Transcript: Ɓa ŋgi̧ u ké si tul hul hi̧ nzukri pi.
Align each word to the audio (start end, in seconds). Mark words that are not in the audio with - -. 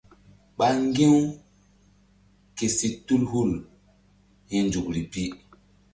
Ɓa 0.57 0.67
ŋgi̧ 0.87 1.07
u 1.19 1.21
ké 2.55 2.65
si 2.77 2.87
tul 3.05 3.23
hul 3.31 3.51
hi̧ 4.49 4.61
nzukri 4.67 5.01
pi. 5.11 5.23